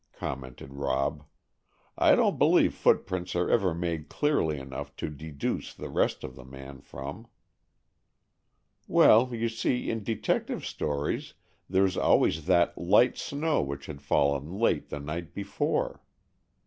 [0.13, 1.25] commented Rob.
[1.95, 6.43] "I don't believe footprints are ever made clearly enough to deduce the rest of the
[6.43, 7.27] man from."
[8.87, 11.35] "Well, you see, in detective stories,
[11.69, 16.01] there's always that 'light snow which had fallen late the night before.